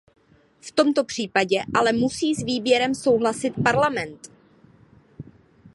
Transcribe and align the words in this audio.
V 0.61 0.71
tomto 0.71 1.03
případě 1.03 1.63
ale 1.75 1.93
musí 1.93 2.35
s 2.35 2.43
výběrem 2.43 2.95
souhlasit 2.95 3.53
parlament. 3.63 4.31